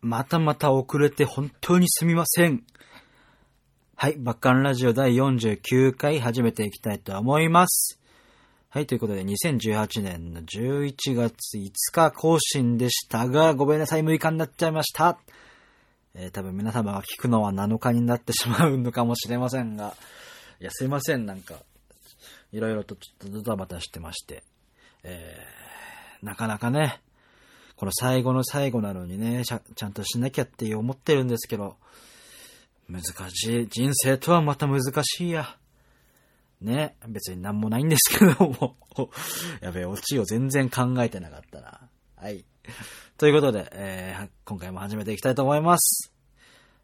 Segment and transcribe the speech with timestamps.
[0.00, 2.64] またまた遅れて本当にすみません。
[3.96, 7.98] はい、バッカンラジオ第49回始めていきたいと思います。
[8.68, 15.18] はい、ということで2018年の11月5日更新でしたが、ごめんなさい、6日になっちゃいました。
[16.14, 19.94] えー多分皆様が聞くのは7日になってしまうのかもしれませんが、
[20.60, 21.54] いや、すいません、なんか、
[22.52, 24.44] いろいろとちょっとドタバタしてまして、
[25.04, 27.00] えー、なかなかね、
[27.76, 31.76] この最後の最後なのにね、ちゃんとしなきゃって思ってるんですけど、
[32.88, 33.68] 難しい。
[33.68, 35.56] 人生とはまた難しいや。
[36.60, 36.96] ね。
[37.06, 38.76] 別になんもないんですけども。
[39.60, 41.80] やべえ、オチを全然考えてなかったな。
[42.16, 42.44] はい。
[43.18, 46.12] ということで、えー今回も始めていきたいと思います。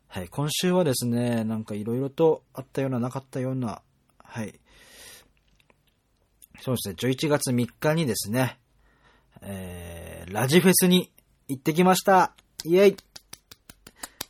[0.09, 0.29] はい。
[0.29, 3.81] 今週はですね、なんかいろいろとあったような、なかったような、
[4.19, 4.61] はい。
[6.61, 8.59] そうですね、11月3日にですね、
[9.43, 11.11] えー、ラジフェスに
[11.49, 12.35] 行ってきました。
[12.65, 12.97] イェイ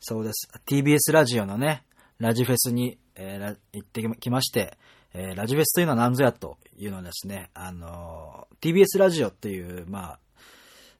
[0.00, 0.48] そうです。
[0.66, 1.84] TBS ラジオのね、
[2.18, 4.78] ラジフェスに、えー行ってきまして、
[5.12, 10.18] えーラジフェスというのは何ぞやというのはですね、あのー TBS ラジオっていう、まあ、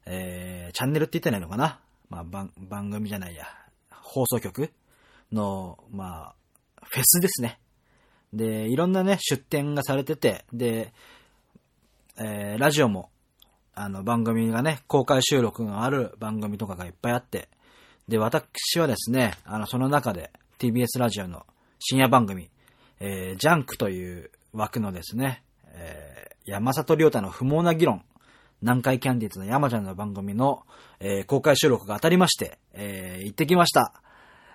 [0.05, 3.45] えーチャンネルって言ったらいいのかなまあ、番、番組じゃないや、
[3.89, 4.71] 放送局
[5.31, 6.35] の、まあ、
[6.83, 7.59] フェスですね。
[8.31, 10.93] で、いろんなね、出展がされてて、で、
[12.17, 13.09] えーラジオも、
[13.75, 17.49] あの、番組がね、公開収録がある番組とかがいっぱいあって、
[18.07, 21.45] で、私はですね、あの、その中で TBS ラジオの
[21.79, 22.49] 深夜番組、
[22.99, 28.03] えージャンクという枠のですね、えー山里亮太の不毛な議論、
[28.61, 30.63] 南海キャンディーズの山ちゃんの番組の、
[30.99, 33.93] えー公開収録が当たりまして、えー行ってきました。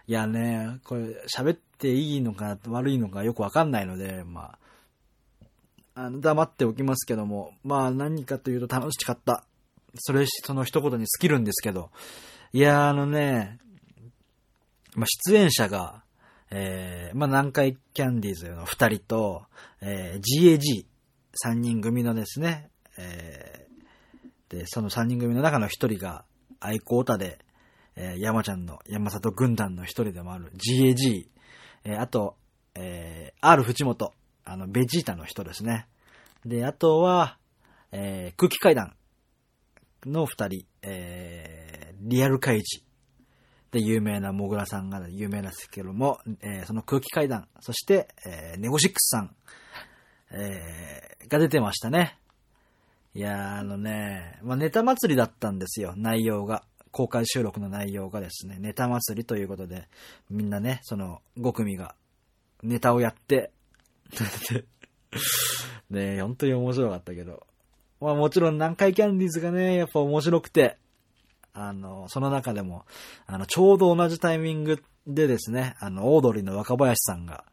[0.07, 4.59] いやね、これ喋っていいのか悪いのかよくわかんないので、まあ、
[6.01, 9.45] あの、黙っておきますけども、まあ何かというと楽しかった。
[9.97, 11.91] それ、その一言に尽きるんですけど、
[12.53, 13.59] いや、あのね、
[14.95, 16.05] まあ出演者が、
[16.53, 19.43] えー、まあ南海キャンディーズの二人と、
[19.81, 20.87] えー、GAG、
[21.35, 26.25] 三人組のですね、えー、で、その三人組の中の一人が、
[26.61, 27.41] 愛好歌で、
[27.97, 31.27] えー、山ちゃんの、山里軍団の一人でもある GAG、
[31.83, 32.37] えーあと、
[32.77, 34.13] えー、R 藤本、
[34.45, 35.87] あの、ベジータの人ですね。
[36.49, 37.37] で、あとは、
[37.93, 38.95] えー、空気階段
[40.07, 42.83] の二人、えー、リアル怪事
[43.71, 49.35] で有名なモグラさんが有名なんですけども、えーその空気階段、そして、えーネゴシックスさん、
[50.31, 52.19] えーが出てましたね。
[53.15, 56.65] いやー、あのね、まあ、ネタ祭りだったんですよ、内容が。
[56.91, 59.89] 公開収録の内容がですね、ネタ祭りということで、
[60.31, 61.95] みんなね、その5組が
[62.63, 63.51] ネタをやって、
[65.91, 67.47] ね本当に面白かったけど。
[68.01, 70.77] まあもちろん南海キャンディーズがね、やっぱ面白くて、
[71.53, 72.85] あの、その中でも、
[73.27, 77.45] あの、ちょうど同じタイミングでですね、あの、オードリーの若林さんが、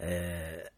[0.00, 0.74] えー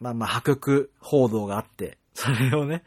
[0.00, 2.82] まあまあ破局報道があって、それをね、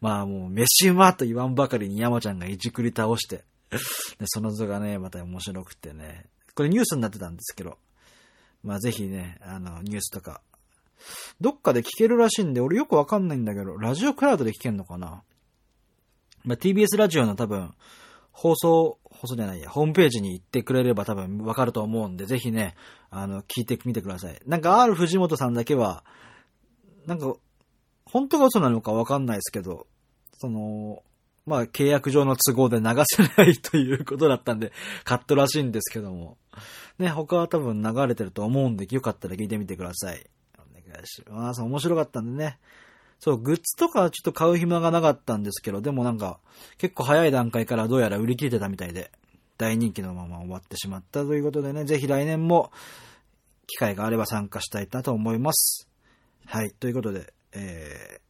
[0.00, 3.44] まあもう、飯うまと言わんばかりに山ちゃんがいじくり倒して、
[4.18, 7.78] でその図がね、また面白くてね、これニュースになってたんですけど、
[8.62, 10.40] まあぜひね、あの、ニュースとか、
[11.40, 15.22] どっかで聞けるらしいんで、俺よくわかんないんだけど、ラジオクラウドで聞けんのかな？
[16.44, 17.74] まあ TBS ラジオの多分、
[18.30, 22.74] 放送、放送じゃないや、ホームページに行ってくれれば多分わかると思うんで、ぜひね、
[23.10, 24.40] あの、聞いてみてください。
[24.46, 26.04] なんか R 藤本さんだけは、
[27.06, 27.34] なんか、
[28.06, 29.86] 本当が嘘なのかわかんないですけど、
[30.38, 31.02] その、
[31.44, 34.72] まあ、契約上の都合で流せないということだったんで、
[35.04, 36.38] カットらしいんですけども。
[36.98, 40.24] ね、他は多分流れてると思うんで、よかったら聞いてみてください。
[40.92, 41.62] 願いします。
[41.62, 42.58] 面白かったんでね。
[43.18, 46.40] そう、グッズとかはちょっと買う暇がなかったんですけど、でもなんか、
[46.78, 49.12] 結構早い段階からどうやら売り切れてたみたいで、
[49.58, 52.72] 大人気のまま終わってしまったということでね、ぜひ来年も、
[53.68, 55.88] 機会があれば参加したいなと思います。
[56.46, 56.72] はい。
[56.72, 58.20] ということで、え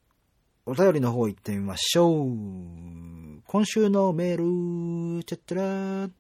[0.67, 3.43] ー、お便りの方行ってみましょう。
[3.47, 6.11] 今週のメール、ちゃったらー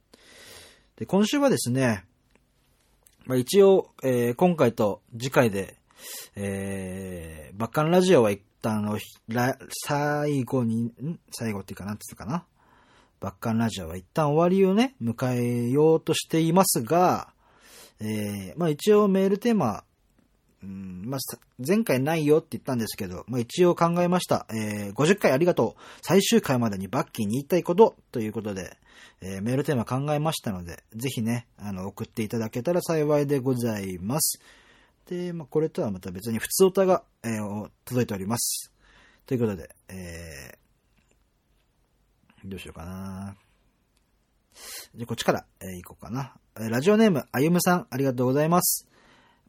[0.97, 2.05] で、今週はですね、
[3.27, 5.77] まあ、一応、えー今回と次回で、
[6.37, 9.05] えー、バッカンラジオは一旦おひ、
[9.87, 11.21] 最後に、ん？
[11.31, 12.45] 最後っていうかなんていうかな？
[13.21, 17.33] バッカンラジオは一旦終わりをね、迎えようとしていますが、
[18.01, 19.85] えー、まあ一応メールテーマ、
[20.63, 21.21] うんまあ、
[21.65, 24.47] 前回ないよって言ったんですけど、まあ、一応考えました。
[24.51, 25.83] えー、50回ありがとう。
[26.03, 28.77] 最終回までにバッキーに言いたいことということで、
[29.21, 34.41] えーメールテーマ考えましたので、ぜひね、あの、送っていただけたら幸いでございます。
[35.09, 38.73] で、まあ、これとはまた別に普通歌が、えー届いております。
[39.27, 43.37] ということで、えー、どうしようかな。
[44.95, 46.35] じゃ、こっちから、えー、行こうかな。
[46.61, 48.87] え、ラジオネーム、あゆむさん、ありがとうございます。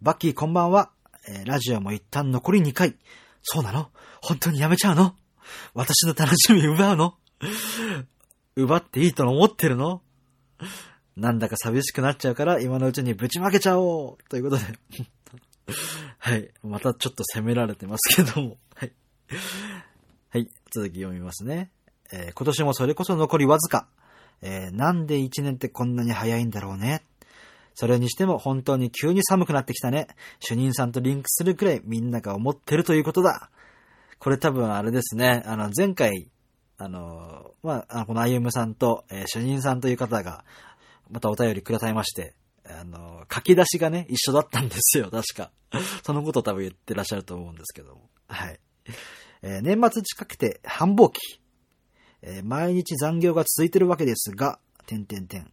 [0.02, 0.92] バッキーこんばんは。
[1.28, 2.98] えー、ラジオも一旦残り2回。
[3.42, 3.90] そうなの？
[4.22, 5.16] 本当にやめちゃうの？
[5.74, 7.16] 私の楽しみ奪うの？
[8.56, 10.02] 奪っていいと思ってるの？
[11.16, 14.64] なんだか寂しくなっちゃうから今のうちにぶちまけちゃおうということで
[16.20, 16.52] はい。
[16.64, 18.58] またちょっと責められてますけども。
[18.76, 18.92] はい。
[20.30, 20.50] はい。
[20.72, 21.72] 続き読みますね。
[22.12, 23.88] えー、今年もそれこそ残りわずか。
[24.42, 27.04] えー、なんで一年ってこんなに早いんだろうね。
[27.76, 30.08] それにしても本当に急に寒くなってきたね。
[30.40, 33.50] 主任さんとリンクするくらいみんなが思ってるということだ。
[34.20, 35.44] これ多分あれですね。
[35.46, 36.30] あの、前回、
[36.78, 40.46] あの、まあ、このあゆむさんと、えー、主任さんという方が、
[41.10, 45.52] またお便りくださいまして、あの、書き出しがね、一緒だったんですよ、 確か。
[46.04, 48.10] そのこと多分言ってらっしゃると思うんですけども。
[48.28, 48.60] はい。
[49.42, 51.20] えー、年末近くて繁忙期。
[52.22, 55.52] えー、毎日残業が続いてるわけですが、てんてんてん。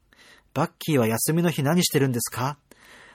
[0.55, 2.59] バッキーは休みの日何してるんですか？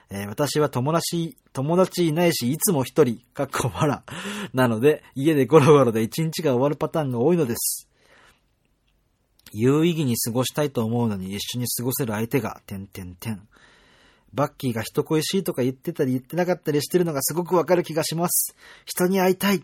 [0.09, 4.01] えー、私は友達、友達いないし、いつも一人、かっこ笑。
[4.53, 7.87] なので、家でゴロゴロで一日が終わるパターンが多いのです。
[9.51, 13.47] 有意義に過ごしたいと思うのに一緒に過ごせる相手が、てんてんてん。
[14.35, 18.55] バッキーが人恋しいとか言ってたり言ってなかったりしてるのがすごくわかる気がします。
[18.85, 19.63] 人に会いたい。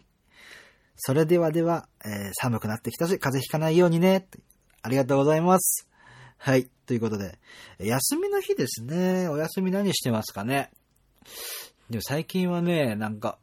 [0.95, 4.27] それではでは、えー、寒くなってきたし、風邪ひかないようにね。
[4.81, 5.87] ありがとうございます。
[6.37, 6.69] はい。
[6.85, 7.37] ということで、
[7.79, 9.27] 休みの日ですね。
[9.27, 10.71] お休み何してますかね。
[11.89, 13.37] でも最近はね、なんか、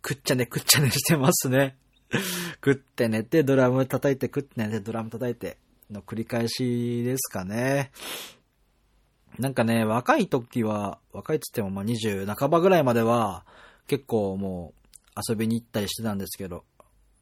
[0.00, 1.76] くっちゃねくっちゃねしてますね。
[2.56, 5.58] 食って寝て、ドラム叩いて、食って寝て、ドラム叩いて、
[5.90, 7.92] の繰り返しですかね。
[9.38, 13.44] なんかね、若い時は、若いっつってもまあ20半ばぐらいまでは、
[13.86, 14.74] 結構も
[15.16, 16.64] う遊びに行ったりしてたんですけど、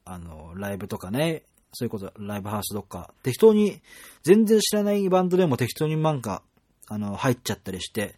[0.04, 3.80] あの、ライブとかね、そういうこと、ライブハウスどっか、適当に、
[4.22, 6.42] 全然知らないバンドでも適当になんか、
[6.88, 8.16] あの、入っちゃったりして、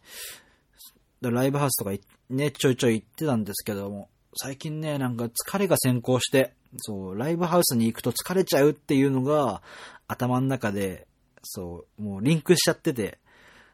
[1.21, 1.93] ライブハウスとか
[2.31, 9.63] ね、ちょいちょい行ってたんですけども、最近ね、なんか疲れが先行して、そう、ライブハウスに行くと疲れちゃうっていうのが、
[10.09, 11.07] 頭の中で、
[11.43, 13.19] そう、もうリンクしちゃってて、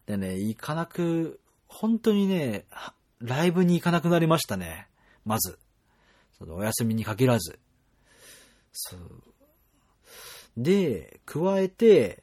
[0.09, 2.65] でね、行かなく、本当にね、
[3.21, 4.89] ライブに行かなくなりましたね。
[5.27, 5.59] まず。
[6.39, 7.59] そのお休みに限らず。
[8.73, 9.01] そう。
[10.57, 12.23] で、加えて、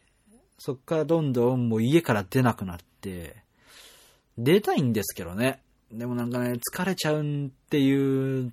[0.57, 3.35] そっからどんどんもう家から出なくなって、
[4.35, 5.61] 出たいんですけどね。
[5.91, 8.51] でもなんかね、疲れちゃうっていう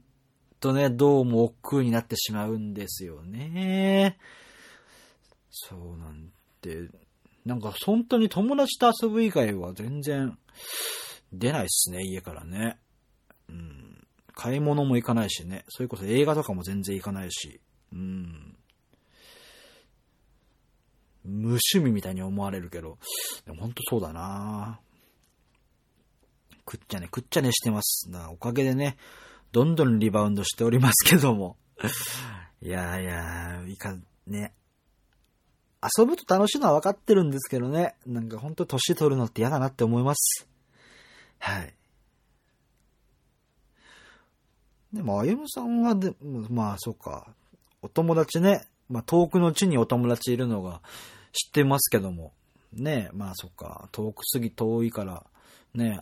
[0.61, 4.19] とね、どうも億劫になってしまうんですよね。
[5.51, 6.31] そうなん
[6.61, 6.91] て、
[7.45, 10.39] なんか本当に友達と遊ぶ以外は全然
[11.33, 12.79] 出ないっすね、家からね。
[13.49, 14.07] うん。
[14.35, 15.65] 買い物も行かないしね。
[15.69, 17.61] それこそ映画とかも全然行かないし。
[17.93, 18.57] うん。
[21.25, 22.99] 無趣味みたいに思われるけど、
[23.45, 24.81] でも本当そうだな
[26.65, 28.11] くっちゃね、くっちゃねしてます。
[28.11, 28.97] なおかげでね、
[29.53, 31.57] どんどんリバウンドしておりますけども。
[32.63, 33.97] いやいや、いか、
[34.27, 34.55] ね。
[35.83, 37.95] 遊ぶと楽しいのは分かってるんですけどね。
[38.07, 40.47] なんかほんと年取るのって嫌だなって思います。
[41.39, 41.75] はい。
[44.93, 46.15] でも、あゆむさんはで、
[46.51, 47.27] まあ、そうか。
[47.81, 48.63] お友達ね。
[48.89, 50.83] まあ、遠くの地にお友達いるのが
[51.33, 52.33] 知ってますけども。
[52.73, 53.89] ねまあ、そっか。
[53.91, 55.25] 遠くすぎ遠いから、
[55.75, 56.01] ね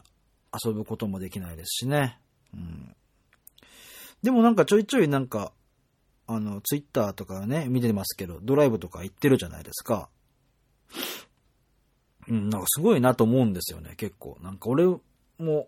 [0.64, 2.18] 遊ぶこともできないですしね。
[2.52, 2.96] うん。
[4.22, 5.52] でもなんかちょいちょいなんか、
[6.32, 10.08] あの、ツイッターとかね、見てますけど、ドライブとか行ってるじゃないですか。
[12.28, 14.38] うん、なんかすごいなと思うんですよね、結構。
[14.40, 15.00] なんか俺も、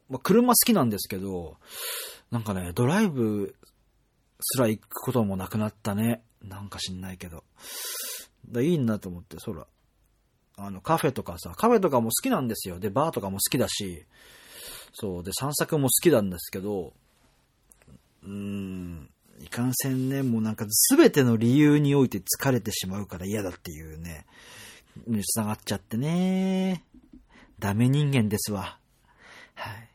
[0.08, 1.56] まあ、車好きなんですけど、
[2.30, 3.56] なんかね、ドライブ
[4.40, 6.22] すら行くこともなくなったね。
[6.40, 7.42] なんか知んないけど。
[8.48, 9.66] だいいなと思って、そら。
[10.56, 12.78] あの、カフェとかさ、カフェとかも好きなんですよ。
[12.78, 14.04] で、バーとかも好きだし、
[14.92, 16.92] そう、で、散策も好きなんですけど、
[18.22, 19.10] うーん、
[19.42, 24.24] いかんせんね、もうなんか全ての理由において疲れてしまうから嫌だっていうね、
[25.06, 26.84] に繋がっちゃってね。
[27.58, 28.78] ダメ人間ですわ。
[29.54, 29.88] はい。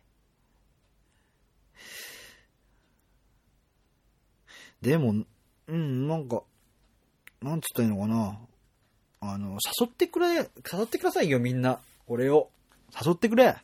[4.82, 5.24] でも、
[5.68, 6.44] うん、なんか、
[7.42, 8.39] なんつったらいいのかな。
[9.22, 11.80] あの、誘ってくれ、誘ってくださいよ、みんな。
[12.08, 12.50] 俺を。
[13.06, 13.56] 誘ってくれ。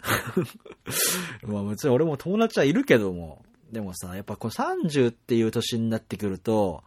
[1.42, 6.82] まあ別に俺も友達はいるけども、でもさ、やっぱこの30っていう年になってくると、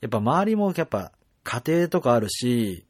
[0.00, 1.12] やっぱ周りもやっぱ
[1.44, 2.84] 家庭とかあるし、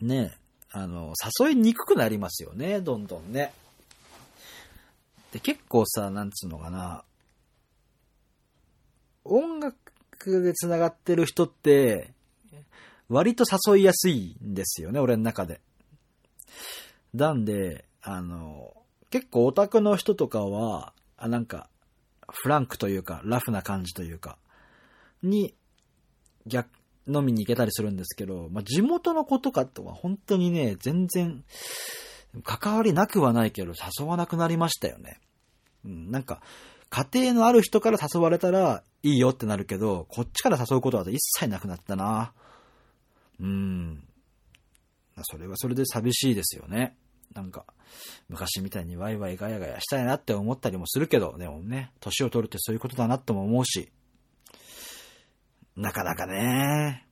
[0.00, 0.32] ね、
[0.70, 3.52] あの、誘いにくくなりますよね、どんどんね。
[5.32, 7.04] で、結構さ、なんつうのかな、
[9.24, 12.12] 音楽で繋がってる人って、
[13.08, 15.60] 割と誘いやすいんですよね、俺の中で。
[17.14, 18.74] なんで、あの、
[19.10, 21.68] 結構オタクの人とかは、あ、なんか、
[22.30, 24.38] フランクというか、ラフな感じというか、
[25.22, 25.54] に、
[26.46, 26.68] 逆、
[27.06, 31.44] 飲みに行けたりするんですけど、まあ、地元の子とかとは本当にね、全然、
[32.44, 35.20] 関わりなくはないけど、誘わなくなりましたよね。
[35.84, 36.42] うん、なんか、
[36.90, 42.32] 家庭のある人から誘われたらいいよってなるけど、こっちから誘うことは一切なくなったな。
[43.40, 44.04] うん。
[45.22, 46.96] それはそれで寂しいですよね。
[47.34, 47.64] なんか、
[48.28, 53.90] 昔みたいにワイワイガヤガヤしたいなって思ったりもするけど、でもね、年を取るってそういうことだなとも思うし、
[55.76, 57.06] なかなかね、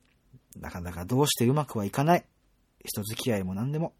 [0.59, 2.25] なかなかどうしてうまくはいかない。
[2.83, 3.93] 人付き合いも何でも。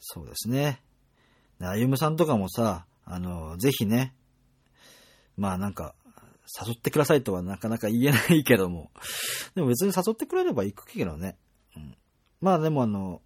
[0.00, 0.80] そうですね。
[1.60, 4.14] あゆむさんとかもさ、あの、ぜひね、
[5.36, 5.94] まあなんか、
[6.66, 8.90] 誘ってくださいとはなかなか言えないけども。
[9.54, 11.36] でも別に誘ってくれれば行くけどね。
[11.76, 11.96] うん、
[12.44, 13.22] まあでもあの、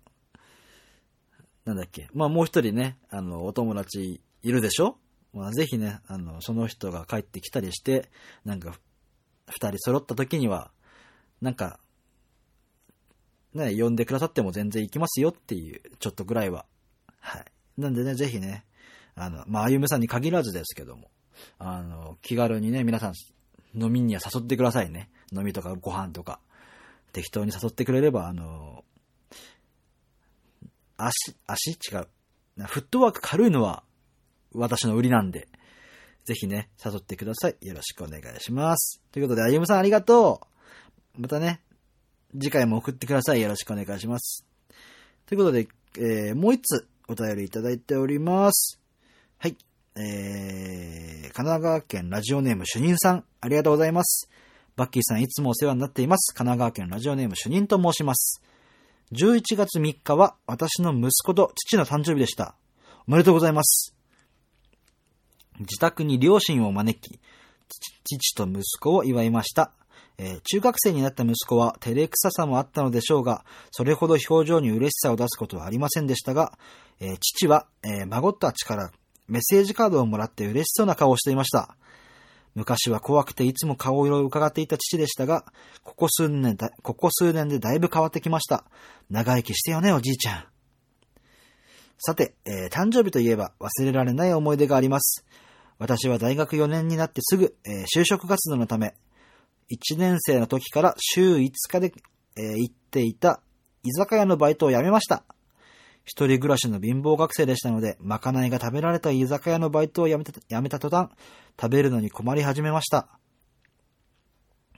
[1.65, 2.09] なんだっけ。
[2.15, 4.97] まあもう一人ね、あの、お友達いるでしょ？
[5.35, 8.11] まあぜひね、あの、その人が帰ってきたりして、
[8.45, 8.79] なんか、
[9.49, 10.71] 二人揃った時には、
[11.41, 11.81] なんか、
[13.55, 16.65] ね、呼んでくださっても全然行きますよっていう、ちょっとぐらいは。
[17.19, 17.45] はい。
[17.77, 18.67] なんでね、ぜひね、
[19.17, 21.11] あの、まあ、あゆむさんに限らずですけども、
[21.59, 23.15] あの、気軽にね、皆さん
[23.75, 25.11] 飲みには誘ってくださいね。
[25.33, 26.39] 飲みとかご飯とか。
[27.13, 28.85] 適当に誘ってくれれば、あの、
[30.99, 31.71] 足、足？
[31.71, 32.09] 違う。
[32.67, 33.85] フットワーク軽いのは
[34.53, 35.49] 私の売りなんで、
[36.25, 37.57] ぜひね、誘ってください。
[37.63, 39.01] よろしくお願いします。
[39.13, 40.43] ということで、あゆむさんありがと
[41.17, 41.21] う。
[41.23, 41.63] またね、
[42.33, 43.41] 次回も送ってください。
[43.41, 44.45] よろしくお願いします。
[45.25, 48.81] ということで、えー、もう一つお便りいただいております。
[49.39, 49.57] はい。
[49.97, 54.29] えー、神奈川県ラジオネーム主任さん、ありがとうございます。
[54.77, 56.35] バッキーさんいつもお世話になっています。
[56.35, 58.43] 神奈川県ラジオネーム主任と申します。
[59.13, 62.55] 11月3日は私の息子と父の誕生日でした。
[63.07, 63.95] おめでとうございます。
[65.61, 67.19] 自宅に両親を招き、
[68.05, 69.73] 父と息子を祝いました。
[70.19, 76.59] えー、中学生になった息子は照れくささもあったのでしょうが、それほど表情に嬉しさを出すことはありませんでしたが、
[77.01, 78.91] えー、父は、えー、孫たちから
[79.27, 81.77] メッセージカードをもらって嬉しそうな顔をしていました。
[82.59, 85.45] 昔は怖くていつも顔色を伺っていた父でしたが、
[85.85, 88.65] ここ数年だ、ここ数年でだいぶ変わってきました。
[89.11, 90.45] 長生きしてよね、おじいちゃん。
[91.99, 95.25] さて、えー、誕生日といえば忘れられない思い出があります。
[95.79, 98.95] 私は大学4年になってすぐ、えー、就職活動のため、
[99.71, 101.93] 1年生の時から週5日で、
[102.37, 103.41] えー、行っていた
[103.85, 105.23] 居酒屋のバイトを辞めました。
[106.09, 111.11] 一人暮らしの貧乏学生でしたので、まかないが食べられた居酒屋のバイトを辞めた辞めた途端、
[111.61, 113.09] 食べるのに困り始めました。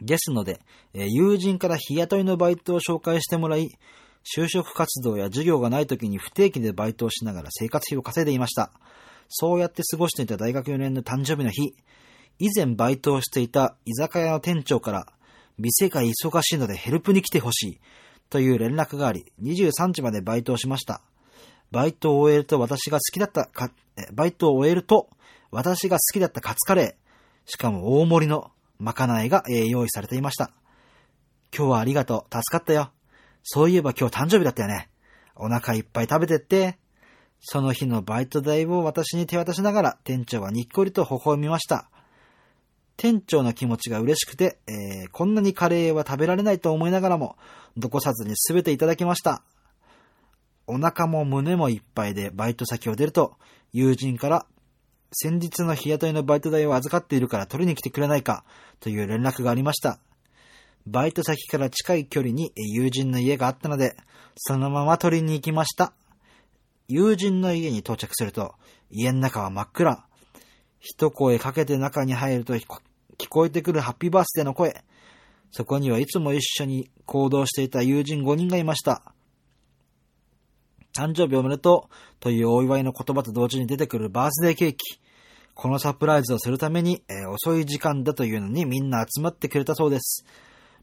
[0.03, 0.61] ですので、
[0.93, 3.71] えー、友人から日雇いのバイトを紹介してもらい、
[4.25, 8.73] 就職活動や授業がない時に不定期でバイトをしながら生活費を稼いでいました。
[9.29, 11.77] そうやって過ごしていた大学4年の誕生日の日、
[12.41, 15.07] 以前バイトをしていた居酒屋の店長から、
[15.59, 17.81] 店が忙しいのでヘルプに来てほしい、
[18.31, 21.03] という連絡があり、23時までバイトをしました。
[21.71, 23.71] バイトを終えると私が好きだったか、
[24.13, 25.09] バイトを終えると、
[25.51, 30.51] 私が好きだったカツカレー、しかも大盛りのまかないが用意されていました。
[31.57, 32.35] 今日はありがとう。
[32.35, 32.91] 助かったよ。
[33.43, 34.89] そういえば今日誕生日だったよね。
[35.35, 36.79] お腹いっぱい食べてって。
[37.41, 41.91] その日のバイト代を私に手渡しながら店長はにっこりと微笑みました。
[42.97, 47.37] 店長の気持ちが嬉しくて、えー、こんなにカレーは食べられないと思いながらも、
[47.77, 49.43] どこさずに全ていただきました。
[50.71, 53.37] お腹も胸もいっぱいでバイト先を出ると、
[53.73, 54.47] 友人から、
[55.13, 58.45] 先日の日雇いのバイト代を預かっているから取りに来てくれないか、
[58.79, 59.99] という連絡がありました。
[60.87, 63.97] バイト先から近い距離に友人の家があったので、
[64.37, 65.93] そのまま取りに行きました。
[66.87, 68.55] 友人の家に到着すると、
[68.91, 70.05] 家の中は真っ暗。
[70.79, 72.65] 一声かけて中に入ると聞
[73.29, 74.85] こえてくるハッピーバースデーの声。
[75.51, 79.03] そこにはいつも一緒に行動していた友人5人がいました。
[81.01, 85.01] 誕生日おめでとうというお祝いの言葉と同時に出てくるバースデーケーキ。
[85.55, 90.27] このサプライズをするために、えー、遅い時間だというのにみんな集まってくれたそうです。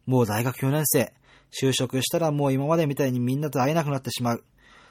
[0.08, 1.14] もう大学4年生。
[1.52, 4.44] 就職したらもう今までみたいにみんなと会えなくなってしまう。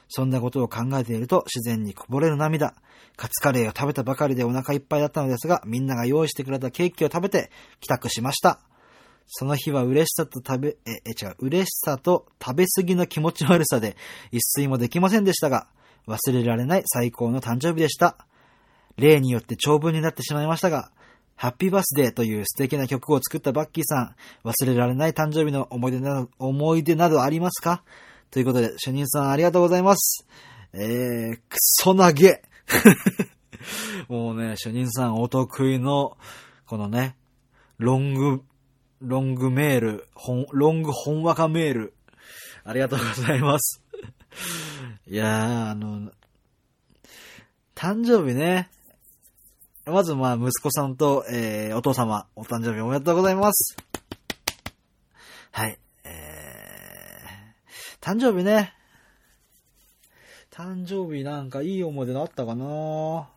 [0.07, 2.73] そんなことを考えていると自然にこぼれる涙。
[3.17, 8.61] カツカレーを食べたばかりでお腹いっぱいだったのですが、みんなが用意してくれたケーキを食べて帰宅しました。
[9.27, 13.95] その日は嬉しさと食べ、え、え、違う、嬉しさと食べ過ぎの気持ち悪さで
[14.31, 15.67] 一睡もできませんでしたが、
[16.07, 18.17] 忘れられない最高の誕生日でした。
[18.97, 20.91] 例によって長文になってしまいましたが、
[21.35, 24.15] ハッピーバースデーという素敵な曲を作ったバッキーさん、
[24.47, 27.83] 忘れられない誕生日の思い出など、思い出などありますか？
[28.31, 30.25] ということで、主任さんありがとうございます。
[30.73, 32.41] えー、クソ投げ
[34.09, 36.17] もうね、主任さんお得意の、
[36.65, 37.15] このね、
[37.77, 38.41] ロング、
[39.01, 40.07] ロングメール、
[40.51, 41.93] ロング本話かメール、
[42.63, 43.83] ありがとうございます。
[45.07, 46.11] いやー、あの、
[47.75, 48.69] 誕生日ね、
[49.85, 53.77] まずまあ、息子さんと、えー、お父様、お誕生日おめでとうございます。
[55.51, 55.79] はい。
[56.03, 58.73] えー、誕生日ね。
[60.51, 63.29] 誕生日なんかいい思い出のあったかな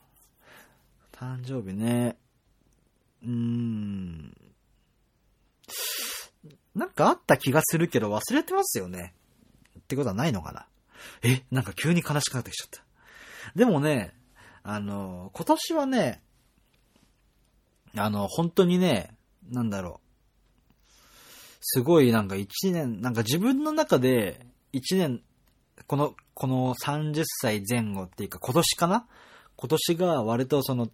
[1.13, 2.17] 誕生日ね。
[3.23, 4.40] うーん。
[6.75, 9.15] なんかあった気がするけど忘れてますよね。
[9.79, 10.67] ってことはないのかな
[11.23, 12.83] え、なんか急に悲しくなってきちゃった。
[13.55, 14.15] でもね、
[14.63, 16.23] あの、今年はね、
[17.97, 19.17] あの、本当にね、
[19.51, 20.11] なんだろう。
[21.61, 25.23] すごいなんか一年、なんか自分の中で一年、
[25.87, 29.07] この、この30歳前後っていうか今年かな？
[29.57, 30.89] 今年が割とその、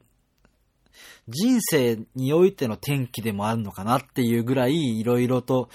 [1.29, 5.69] 人生においての転機でもあるのかなっていうぐらいいろいろと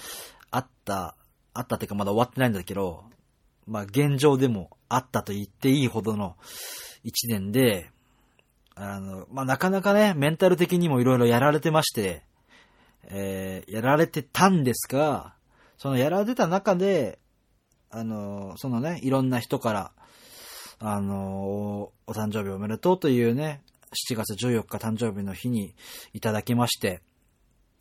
[0.50, 1.16] あった、
[1.54, 3.04] あったっていうかまだ終わってないんだけど、
[3.66, 6.36] まあ現状でもあったと言っていいほどの
[7.04, 7.90] 一年で、
[8.74, 12.22] あの、まあ、なかなかね、メンタル的にもいろいろやられてまして、
[13.04, 15.34] えー、やられてたんですが、
[15.76, 17.18] そのやられてた中で、
[17.90, 19.92] あの、そのね、いろんな人から、
[20.78, 23.62] あの、お誕生日おめでとうというね、
[23.92, 25.74] 7月14日誕生日の日に
[26.12, 27.02] いただきまして、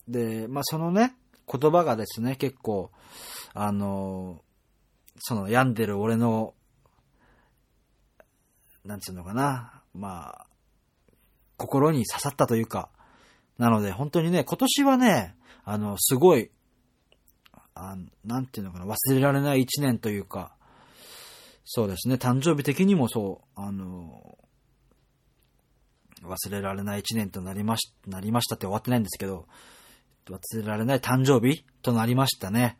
[0.07, 1.15] で、まあ、そのね、
[1.47, 2.91] 言葉がですね、結構、
[3.53, 4.41] あの、
[5.19, 6.53] その病んでる俺の、
[8.83, 10.47] なんつうのかな、まあ、
[11.57, 12.89] 心に刺さったというか、
[13.57, 16.49] なので本当にね、今年はね、あの、すごい、
[17.75, 20.55] あなんていうのかな、忘れられない一年というか、
[21.63, 24.37] そうですね、誕生日的にもそう、あの、
[26.23, 29.47] 忘れられない一年となりまし、なりましたって終わってないんですけど、
[30.29, 32.77] 忘れられない誕生日となりましたね。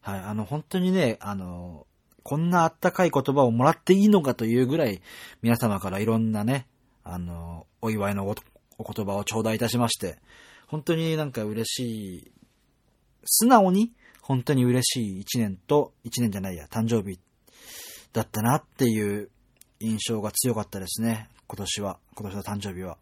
[0.00, 1.86] はい、あの、本当にね、あの、
[2.22, 5.00] こんなあったかい言葉をもらっていいのかというぐらい、
[5.42, 6.66] 皆様からいろんなね、
[7.04, 8.34] あの、お祝いのお
[8.84, 10.18] 言葉を頂戴いたしまして、
[10.66, 12.32] 本当になんか嬉しい、
[13.24, 17.18] 素直に本当に嬉しい一年と、一年じゃないや、誕生日
[18.12, 19.30] だったなっていう
[19.80, 21.28] 印象が強かったですね。
[21.52, 22.96] 今年は、今年の誕生日は。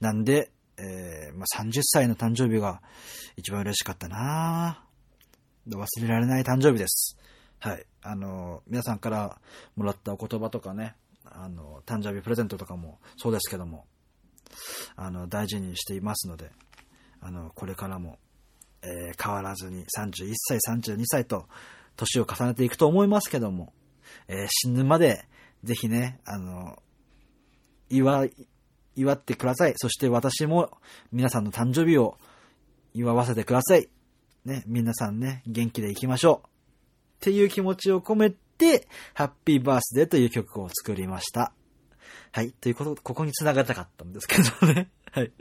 [0.00, 2.82] なんで、えー、まあ、30歳の誕生日が
[3.36, 4.84] 一番嬉しかったな
[5.68, 7.16] 忘れられない誕生日です。
[7.60, 7.86] はい。
[8.02, 9.38] あの、皆さんから
[9.76, 13.86] もらったお言葉とかね、あの、誕生日プレゼントとかもそうですけども、
[14.96, 16.50] あの、大事にしていますので、
[17.20, 18.18] あの、これからも、
[18.82, 21.46] えー、変わらずに31歳、32歳と、
[21.94, 23.72] 年を重ねていくと思いますけども、
[24.26, 25.28] えー、死ぬまで、
[25.62, 26.82] ぜひね、あの、
[27.88, 28.30] 祝、
[28.96, 29.74] 祝ってください。
[29.76, 30.70] そして私も
[31.12, 32.18] 皆さんの誕生日を
[32.94, 33.88] 祝わせてください。
[34.44, 36.46] ね、皆さんね、元気でいきましょう。
[36.46, 36.50] っ
[37.20, 41.52] ていう気持ちを込めて、ハッピーバースデーという曲を作りました。
[42.32, 42.52] はい。
[42.52, 44.90] ということ、ここに繋がりたかったんですけどね。
[45.12, 45.32] はい。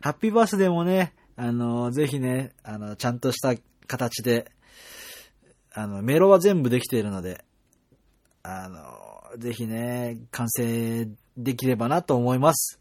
[0.00, 3.54] ハッピーバースデーもね、あの、ぜひね、あの、ちゃんとした
[3.86, 4.50] 形で、
[5.72, 7.44] あの、メロは全部できているので、
[8.42, 12.80] あの、ぜひね、完成できればなと思います。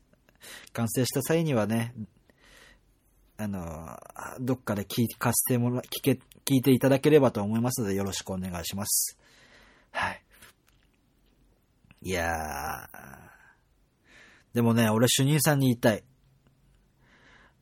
[0.73, 1.93] 完成した際にはね、
[3.37, 3.97] あの、
[4.39, 9.17] どっかで聞かせてもら、聞け、聞いていただければと思いますので、よろしくお願いします。
[9.91, 10.23] はい。
[12.03, 13.11] いやー。
[14.53, 16.03] でもね、俺主任さんに言いたい。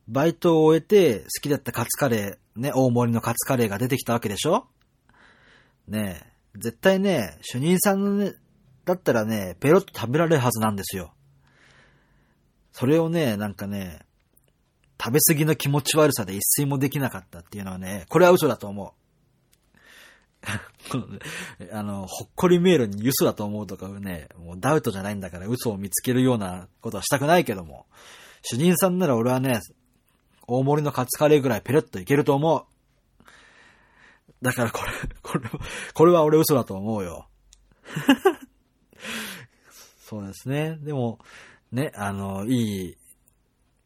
[0.08, 4.66] バイトを終えて好きだったカツカレー、ね、大盛りのカツカレーが出てきたわけでしょ？
[5.86, 6.20] ね
[6.56, 8.32] え、絶対ね、主任さんのね、
[8.84, 11.12] だったらね、ペロッと食べられるはずなんですよ。
[12.72, 14.00] それをね、なんかね、
[15.02, 19.00] 食べ過ぎの気持ち悪さで一睡もできなかったっていうのはね、これは嘘だと思う。
[21.72, 27.86] あの、ほっこりメールに嘘だと思うとかね、もうダウトじゃないんだから嘘を見つけるようなことはしたくないけども、
[28.42, 29.60] 主任さんなら俺はね、
[30.46, 32.64] 大盛りのカツカレーぐらいペレッといけると思う。
[34.42, 35.50] だからこれ、これ、
[35.92, 37.26] これは俺嘘だと思うよ。
[40.00, 40.78] そうですね。
[40.80, 41.18] でも、
[41.72, 42.96] ね、あの、いい、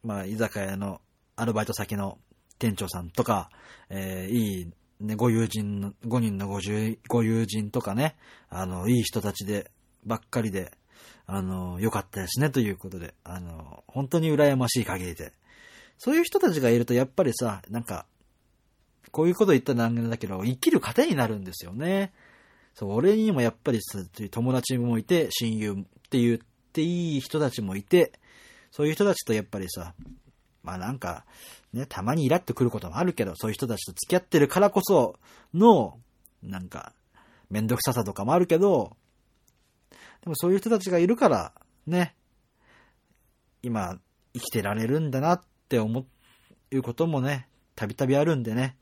[0.03, 1.01] まあ、居酒屋の
[1.35, 2.17] アルバイト先の
[2.57, 3.49] 店長さんとか、
[3.89, 4.67] えー、いい
[4.99, 6.61] ね、ご友人5人のご
[7.09, 8.15] ご友人とかね、
[8.49, 9.71] あの、いい人たちで、
[10.05, 10.71] ばっかりで、
[11.27, 15.33] あの、良かったですね、ということで、あの、本当に羨ましい限りで、
[15.97, 18.05] そういう人たちがいるとやっぱりさ、なんか、
[19.11, 22.13] こういうこと言ったらなんだけど、生きる糧になるんですよね。
[22.75, 23.79] そう、俺にもやっぱり、
[24.29, 25.75] 友達もいて、親友っ
[26.09, 26.37] て言っ
[26.73, 28.11] ていい人たちもいて、
[28.69, 29.93] そういう人たちとやっぱりさ、
[30.61, 31.25] まあなんか、
[31.71, 35.15] ね、たまにイラッとくることもあるけど、そういう人たちと付き合ってるからこそ
[35.53, 35.99] の、
[36.43, 36.93] なんか、
[37.49, 38.97] めんどくささとかもあるけど、
[40.21, 41.53] でもそういう人たちがいるから、
[41.87, 42.13] ね、
[43.61, 43.99] 今、
[44.33, 46.05] 生きてられるんだなって思
[46.71, 48.75] うこともね、たびたびあるんでね、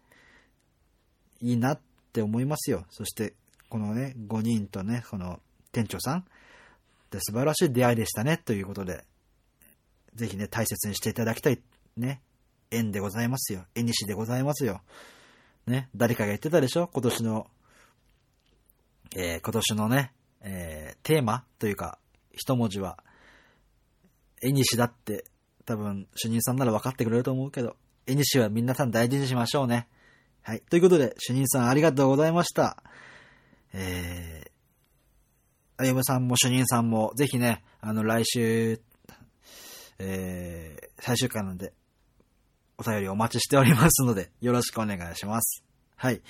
[1.41, 1.79] いいなっ
[2.11, 2.85] て思いますよ。
[2.89, 3.35] そして、
[3.73, 5.39] このね、5人とね、この
[5.71, 6.25] 店長さん、
[7.09, 9.03] で素晴らしい出会いでしたね、ということで、
[10.13, 11.59] ぜひね、大切にしていただきたい、
[11.97, 12.21] ね、
[12.69, 13.65] 縁でございますよ。
[13.73, 14.83] 縁西でございますよ。
[15.65, 16.87] ね、誰かが言ってたでしょ？
[16.93, 17.47] 今年の、
[19.15, 21.97] えー、今年のね、えー、テーマというか、
[22.31, 22.99] 一文字は、
[24.43, 25.25] 縁西だって
[25.65, 29.87] 多分主任さんなら分かってくれると思うけど、絵西は皆さん大事にしましょうね。
[30.43, 30.61] はい。
[30.69, 32.83] ということで、主任さんありがとうございました。
[33.73, 34.51] えー、
[35.77, 38.81] あゆむさんも主任さんも、ぜひね、あの、来週、
[39.99, 41.73] えー、最終回なので、
[42.77, 45.63] お便りお待ちしておりますので、よろしくお願いします。
[45.95, 46.21] はい。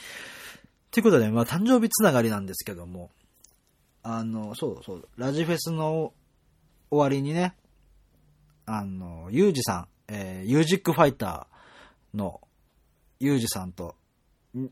[0.91, 3.09] ということで、まあ、誕生日つながりなんですけども、
[4.03, 6.13] あの、そうそう、ラジフェスの
[6.91, 7.55] 終わりにね、
[8.65, 12.41] あの、ユージさん、えー、ユージックファイターの
[13.19, 13.95] ユージさんと、
[14.53, 14.69] ユ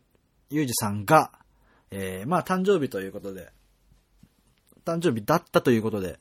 [0.50, 1.32] ージさんが、
[1.92, 3.52] えー、まあ、誕生日ということで、
[4.86, 6.20] 誕生日だったということで、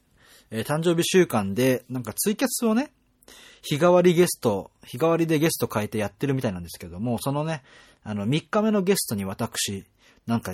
[0.50, 2.92] えー、誕生日週間で、なんかツイキャスをね、
[3.62, 7.62] 日替わりゲスト、日替わりでゲスト変えてやってるみたいなんですけども、そのね、
[8.02, 9.84] あの、3日目のゲストに私、
[10.26, 10.52] なんか、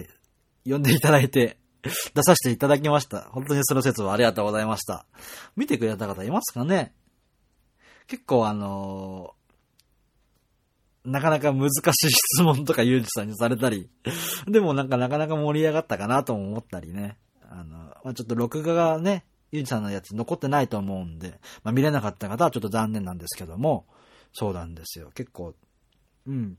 [0.65, 1.59] 呼んでいただいて、
[2.15, 3.23] 出させていただきました。
[3.31, 5.07] 本当にその説はありがとうございました。
[5.57, 6.93] 見てくれた方いますかね？
[8.09, 9.46] 結構あのー、
[11.07, 13.89] なかなか難しい質問とかゆうじさんにされたり、
[14.47, 17.19] でもなんかなかなか盛り上がったかなとも思ったりね。
[17.49, 23.87] あの、まあ、ちょっと録画がね、ゆうじさんのやつ残ってないと思うんで、まあ、見れなかった方はちょっと残念なんですけども、
[24.33, 25.11] そうなんですよ。
[25.15, 25.55] 結構、
[26.27, 26.59] うん。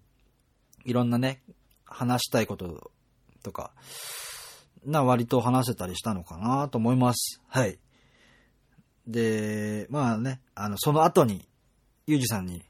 [0.85, 1.43] いろんなね、
[1.83, 2.91] 話したいこと
[3.43, 3.71] とか、
[4.85, 7.41] な割と話せたりしたのかなと思います。
[7.49, 7.77] はい。
[9.05, 11.47] で、まあね、あの、その後に、
[12.07, 12.63] ユージさんに、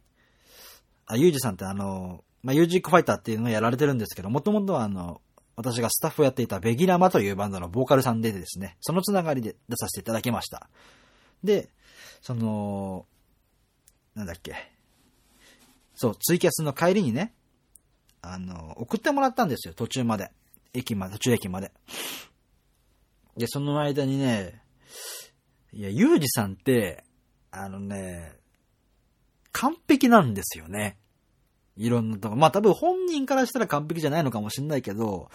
[1.07, 5.21] あ、ユージさんってあの、まあ、ユージックファイターっていうのをやられてるんですけど、もともとはあの、
[5.55, 10.69] 私がスタッフをやっていたベギラマというバンドのボーカルさんでですね、そのつながりで出させていただきました。
[11.43, 11.69] で、
[12.21, 13.05] その、
[14.13, 14.55] なんだっけ。
[15.95, 17.33] そう、ツイキャスの帰りにね、
[18.21, 20.31] あの、送ってもらったんですよ、途中まで。
[20.73, 21.71] 駅まで、途中駅まで。
[23.35, 24.61] で、その間にね、
[25.73, 27.03] いや、ゆうじさんって、
[27.51, 28.37] あのね、
[29.57, 30.97] 完璧なんですよね。
[31.77, 32.35] いろんなとこ。
[32.35, 35.31] まあ多分本人からしたら完璧じゃないのかもしんないけど、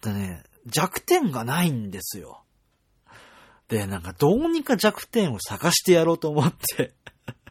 [0.00, 2.40] でね、弱点がないんですよ。
[3.68, 6.94] で、なんかどうにか弱点を探してやろうと思って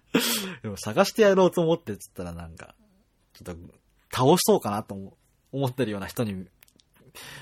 [0.64, 2.74] でも探してやろうと思ってっつったらなんか、
[3.34, 3.62] ちょっと
[4.12, 4.96] 倒そうかなと
[5.52, 6.48] 思ってるような人に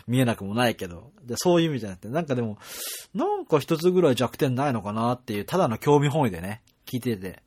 [0.06, 2.58] 見えなくもないけど、でそういう意味じゃなくて、なんかでも、
[3.14, 6.62] なんか一つぐらい弱点ないのかなっていう、ただの興味本位でね、
[6.94, 7.42] 聞いてて、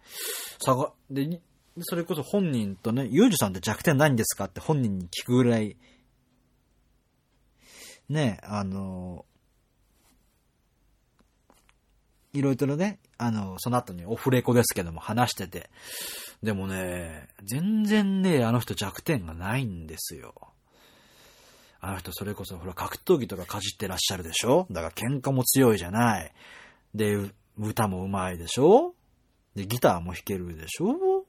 [0.65, 1.41] さが、で、
[1.81, 5.77] それこそ本人とね、ゆうじさんって弱点ないんですかって本人に聞くぐらい、
[8.09, 9.25] ね、あの、
[12.33, 15.71] いろいろとね、あの、その後にオフレコですけども話してて、
[16.43, 20.35] でもね、全然ね、あの人弱点がないんですよ。
[21.81, 24.67] あの人それこそほら格闘技とかかじってらっしゃるでしょ？
[24.71, 26.33] だから喧嘩も強いじゃない。
[26.95, 27.17] で、
[27.59, 28.96] 歌も上手いでしょ？
[29.57, 31.25] で、ギターも弾けるでしょ？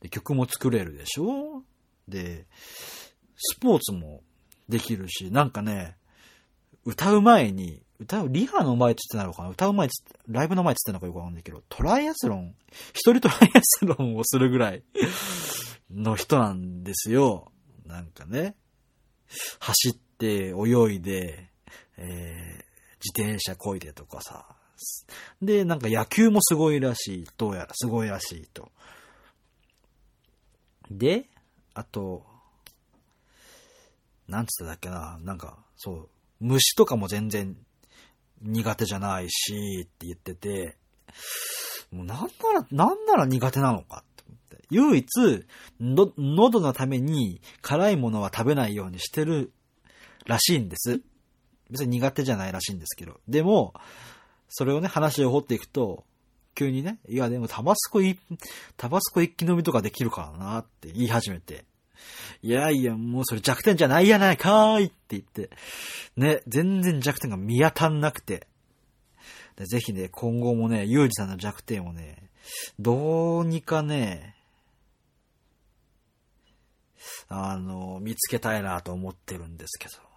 [0.00, 1.62] で、曲も作れるでしょ？
[2.08, 2.46] で、
[3.36, 4.22] スポーツも
[4.68, 5.96] できるし、なんかね、
[6.84, 9.50] 歌う前に、歌う、リハの前って言ってたのかな？
[9.50, 9.96] 歌う前って、
[10.28, 12.54] ライブの前って言ってたのかよくわかんないけど、トライアスロン、
[12.94, 14.82] 一人トライアスロンをするぐらい
[15.90, 17.52] の人なんですよ。
[17.84, 18.56] なんかね。
[19.58, 21.50] 走って、泳いで、
[21.98, 22.64] えー、
[23.04, 24.46] 自転車こいでとかさ。
[25.42, 27.26] で、なんか野球もすごいらしい。
[27.36, 28.70] どうやらすごいらしいと。
[30.90, 31.26] で、
[31.74, 32.24] あと、
[34.26, 36.08] なんつっただっけな、なんか、そう、
[36.40, 37.56] 虫とかも全然
[38.42, 40.76] 苦手じゃないし、って言ってて、
[41.90, 45.06] もうなんなら、なんなら苦手なのかって唯一、
[45.80, 49.52] の、喉のために辛いものは食べないようにしてる
[50.26, 51.00] らしいんです。
[51.70, 53.20] 別に苦手じゃないらしいんですけど。
[53.28, 53.74] でも、
[54.48, 56.04] それをね、話を掘っていくと、
[56.54, 58.18] 急にね、いやでもタバスコい、
[58.76, 61.64] タバスコ一気飲みとかできるからなって言い始めて、
[62.42, 65.50] いやいや、もうそれ弱点じゃないやないかーいって言って、
[66.16, 68.46] ね、全然弱点が見当たんなくて、
[69.56, 72.30] でぜひね、今後もね、ユージさんの弱点をね、
[72.78, 74.36] どうにかね、
[77.28, 80.07] あの、見つけたいなと思ってるんですけど。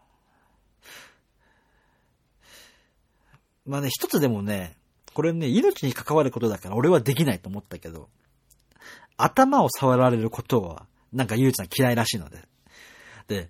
[3.71, 4.75] まあね、一つでもね、
[5.13, 8.09] これね、命に関わることだから俺はできないと思ったけど、
[9.15, 12.43] 頭を触られることは、なんかゆうちさん嫌いらしいので。
[13.29, 13.49] で、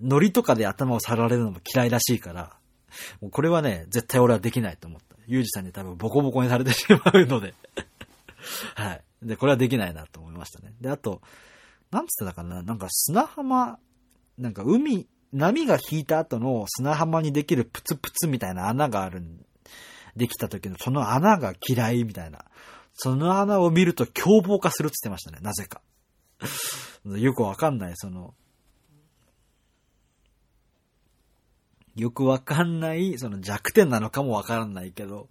[0.00, 2.56] ノリとかで頭を触られるのも嫌いらしいから、
[3.20, 5.16] もうこれはね、絶対俺はできないと思った。
[5.26, 7.54] ゆうじさんに多分ボコボコにされてしまうので
[8.76, 9.04] はい。
[9.20, 10.72] で、これはできないなと思いましたね。
[10.80, 11.22] で、あと、
[11.90, 12.62] なんつってたかな？
[12.62, 13.80] なんか砂浜、
[14.38, 19.22] なんか海、波が引いた後の砂浜にできるプツプツみたいな穴がある、
[20.16, 22.44] できた時のその穴が嫌いみたいな。
[22.94, 25.82] その穴を見ると凶暴化するって言ってましたね、なぜか。
[27.04, 28.34] よくわかんない、その、
[31.94, 35.28] よくわかんない、その弱点なのかもわからないけど、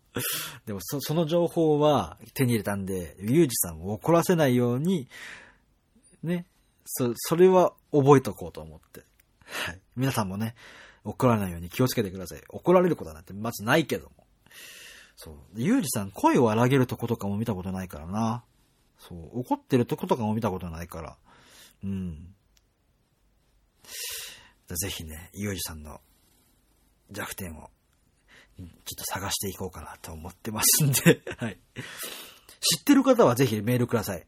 [0.66, 5.08] でもそその情報は手に入れたんで、ゆうじさんを怒らせないように、
[6.24, 6.46] ね、
[6.86, 9.04] そ、それは覚えとこうと思って。
[9.48, 9.82] はい。
[9.96, 10.56] 皆さんもね、
[11.04, 12.42] 怒られないように気をつけてください。
[12.50, 14.28] 怒られることなんてまずないけども。
[15.16, 15.36] そう。
[15.56, 18.44] ゆうじさん、声を荒げるとことかも見たことないからな。
[19.00, 19.40] そう。
[19.40, 21.18] 怒ってるとことかも見たことないから。
[21.84, 22.36] うん。
[24.76, 26.02] ぜひね、ゆうじさんの
[27.12, 27.70] 弱点を、
[28.58, 31.58] ちょっと探していこうかなと思ってますんで、 はい。
[32.60, 34.26] 知ってる方はぜひメールください。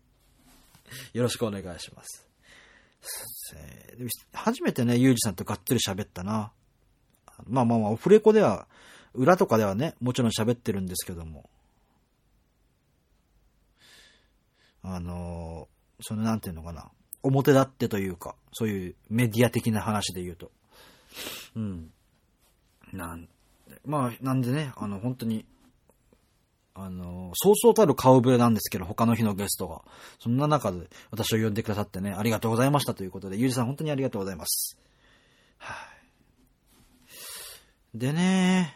[1.13, 2.27] よろしくお願いします。
[4.33, 6.51] 初めてね、ゆうじさんとがっつり喋ったな。
[7.47, 8.67] まあまあまあ、オフレコでは、
[9.13, 11.49] 裏とかではね、もちろん喋ってるんですけども。
[14.83, 15.67] あの、
[16.01, 16.89] そのなんていうのかな。
[17.21, 20.51] 表立ってというか、そういうメディア的な話で言うと。
[21.55, 21.91] うん。
[22.93, 23.27] なん、
[23.85, 25.45] まあ、なんでね、あの、本当に、
[26.81, 29.81] あの、そうそうたる顔ぶれなんですけど、他の日のゲストが。
[30.19, 34.77] そんな中で私を呼んでくださってね、ありがとうございましたということで、ゆうじさん本当にありがとうございます。
[35.57, 35.73] は
[37.93, 38.75] い、でね、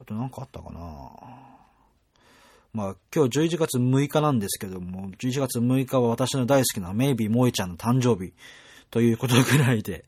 [0.00, 1.10] あとなんかあったかな
[2.72, 8.32] まあ、今日11月6日なんですけども、11月6日は私の大好きなメイビー萌えちゃんの誕生日
[8.90, 10.04] ということぐらいで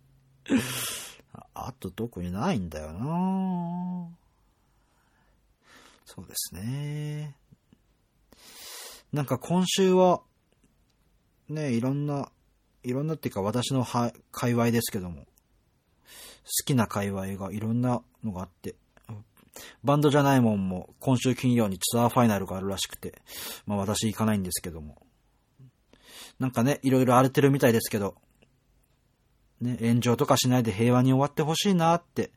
[1.55, 4.24] あと特にないんだよなぁ
[6.15, 7.37] そうですね。
[9.13, 10.23] なんか今週は、
[11.49, 12.31] ね、いろんな、
[12.85, 15.27] いろんなっていうか私のは界隈ですけども、好
[16.67, 18.77] きな界隈がいろんなのがあって、
[19.83, 23.21] バンドじゃないもんも今週金曜にツアーファイナルがあるらしくて、
[23.67, 25.03] まあ私行かないんですけども。
[26.39, 28.15] なんかね、いろいろ荒れてるみたいですけど、
[29.61, 32.31] ね、炎上とかしないで平和に終わってほしいなって。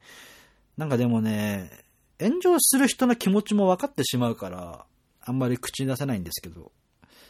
[0.78, 1.87] なんかでもね、
[2.20, 4.86] 炎上する人の気持ちも分かってしまうから、
[5.22, 6.72] あんまり口に出せないんですけど、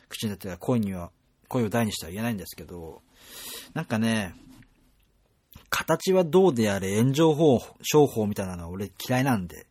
[0.10, 1.12] 口に出ては声には、
[1.47, 3.02] 声を大にしては言えないんですけど、
[3.73, 4.34] なんかね、
[5.69, 9.67] 形はどうであれ炎上法、商法みたいなのは俺嫌いなんで。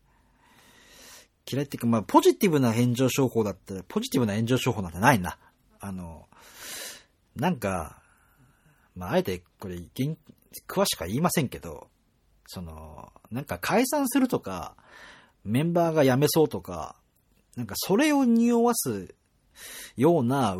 [1.50, 5.38] 嫌いっていうか、まあ、ポジティブな炎上商法だったら、ポジティブな炎上商法なんてないな。
[5.80, 6.26] あの、
[7.36, 8.02] なんか、
[8.96, 9.76] まあ、あえてこれ、
[10.66, 11.88] 詳しくは言いませんけど、
[12.46, 14.76] その、なんか解散するとか、
[15.46, 16.96] メンバーが辞めそうとか、
[17.56, 19.14] なんかそれを匂わす
[19.96, 20.56] ような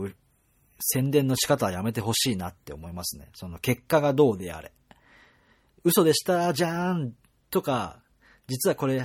[0.80, 3.28] 宣伝の仕方はやめてほしいなって思いますね。
[3.34, 4.72] その結果がどうであれ。
[5.84, 7.14] 嘘でしたじゃーん
[7.50, 8.00] とか、
[8.48, 9.04] 実はこれ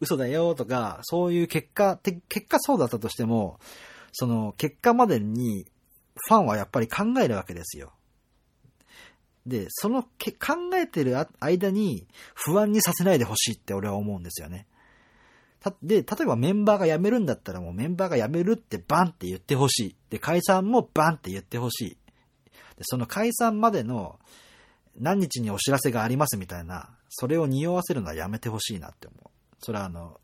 [0.00, 3.60] 嘘だよとか、そういう結果、結果そうだったとしても、
[4.12, 5.66] その結果までに
[6.26, 7.92] ファンはやっぱり考えるわけですよ。
[9.46, 14.66] で、そのけ考えてる間に不安にさせないでほしいって俺は思うんですよね。
[15.82, 19.96] で、例えばメンバーが辞めるんだったらもうメンバーが辞めるってバンって言ってほしい。
[20.10, 21.96] で、解散もバンって言ってほしい。
[22.76, 24.18] で、その解散までの
[24.96, 29.30] 何日にお知らせがありますみたいな、それを匂わせるのはやめてほしいなって思う。
[29.60, 30.20] それはあの、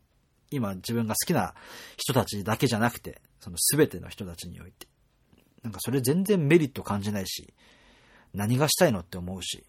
[0.51, 1.53] 今自分が好きな
[1.97, 4.87] 人たちだけじゃなくて、その全ての人たちにおいて。
[5.63, 7.53] なんかそれ全然メリット感じないし、
[8.33, 9.65] 何がしたいのって思うし、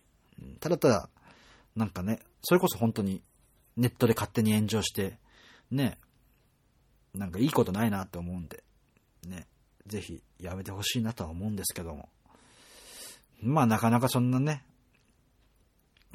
[0.60, 1.08] ただただ、
[1.74, 3.22] なんかね、それこそ本当に
[3.76, 5.18] ネットで勝手に炎上して、
[5.70, 5.98] ね、
[7.14, 8.62] なんかいいことないなって思うんで、
[9.26, 9.46] ね、
[9.86, 12.08] ぜひやめてほしいなとは思うんですけども。
[13.42, 14.64] まあなかなかそんなね、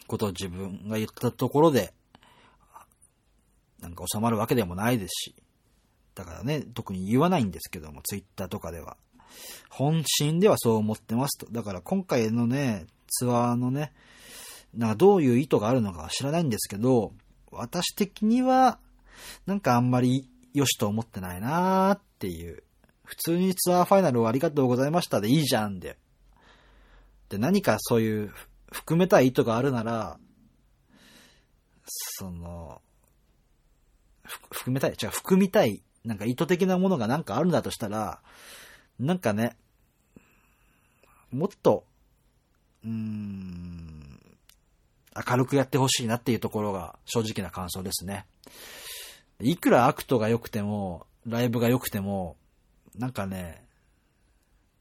[0.08, 1.94] ことを自分が言ったところで、
[3.80, 5.36] なんか収まるわけでもないですし、
[6.16, 8.98] だからね、特に言わないんですけども、ツイッターとかでは。
[9.70, 11.48] 本心ではそう思ってますと。
[11.52, 13.94] だから今回のね、ツアーのね、
[14.74, 17.14] などういう意図があるのかは知らないんですけど、
[17.52, 18.80] 私的には、
[19.46, 22.64] なんかあんまり良しと思ってないなーっていう。
[23.04, 25.98] 普通にツアーファイナルをありがとうございましたでいいじゃんで。
[27.30, 28.34] で、何かそういう
[28.72, 30.18] 含めたい意図があるなら、
[31.86, 32.82] その、
[34.24, 38.22] 含めたい、違う、含みたい、なんか意図的なものがなんかあるんだとしたら、
[38.98, 39.58] なんかね、
[41.32, 41.86] もっと、
[42.84, 44.20] うーん、
[45.28, 48.26] 明るくやってほしいなっていうところが正直な感想ですね。
[49.42, 52.36] いくらアクトが良くても、ライブが良くても、
[52.98, 53.64] なんかね、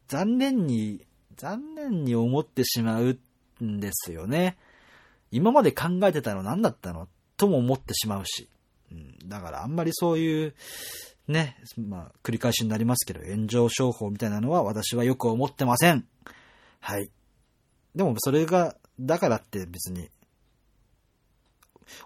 [0.08, 3.18] 残念に、残念に思ってしまう
[3.62, 4.56] んですよね。
[5.30, 7.08] 今まで考えてたの何だったの？
[7.36, 8.48] とも思ってしまうし。
[8.90, 10.54] うん、だからあんまりそういう、
[11.28, 16.04] ね、まあ、繰り返しになりますけど、炎上商法みたいなのは私はよく思ってません。
[16.80, 17.10] はい。
[17.94, 20.10] でもそれが、だからって別に、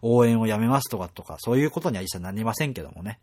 [0.02, 3.20] 応援をやめますとかとか、そういうことには一切なりませんけどもね。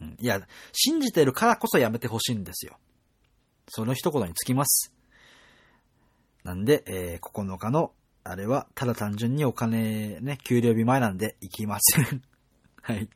[0.00, 0.40] うん、いや、
[0.72, 2.78] 信じてるからこそやめてほしいんですよ。
[3.68, 4.92] その一言につきます。
[6.42, 7.92] なんで、えー、9日の、
[8.22, 12.22] あれは、ただ単純にお金、ね、給料日前なんで行きません。
[12.82, 13.08] はい。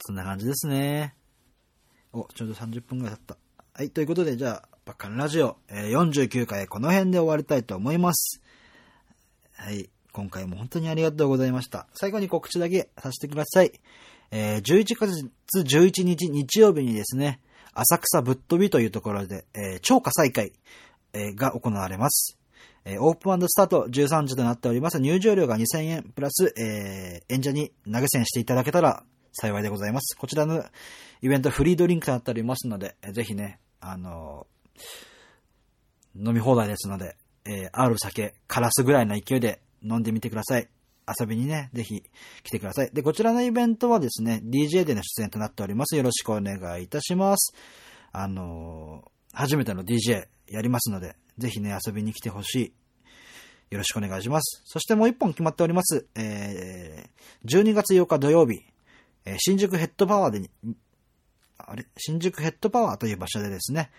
[0.00, 1.14] そんな感じですね。
[2.12, 3.36] お、ちょうど30分くらい経った。
[3.74, 8.41] はい、ということで、じゃあ、バッカンラジオ、えー、49回この辺で終わりたいと思います。
[9.54, 9.90] はい。
[10.12, 11.86] 今回も本当にありがとうございました。
[11.94, 13.72] 最後に告知だけさせてください。
[14.30, 17.40] えー、11月11日日曜日にですね、
[17.74, 20.52] 浅草ぶっ飛びというところで、えー、超火災会、
[21.12, 22.38] えー、が行われます。
[22.84, 25.00] えー、オープンスタート13時となっております。
[25.00, 30.16] 入場料が2000円プラス、えー、演者に投げ銭していただけたら幸いでございます。
[30.16, 30.64] こちらの
[31.22, 40.68] イベントフリードリンクとなっておりますので、ぜひね、あのー、飲み放題ですので、えー、ある酒、カラスぐらいの勢いで飲んでみてください。
[41.20, 42.02] 遊びにね、ぜひ
[42.44, 42.90] 来てください。
[42.92, 45.96] で、こちらのイベントはですね、DJ での出演となっております。
[45.96, 47.54] よろしくお願いいたします。
[48.12, 52.72] あのー、初めての DJ やりますので、ぜひね、遊びに来てほしい。
[53.70, 54.62] よろしくお願いします。
[54.64, 56.06] そしてもう一本決まっております。
[56.14, 58.62] えー、12月8日土曜日、
[59.24, 60.50] えー、新宿ヘッドパワーで
[61.56, 61.86] あれ？
[61.96, 63.90] 新宿ヘッドパワーという場所でですね、